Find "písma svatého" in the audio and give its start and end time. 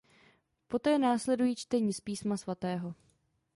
2.01-2.95